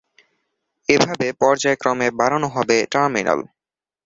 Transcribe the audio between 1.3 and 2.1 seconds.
পর্যায়ক্রমে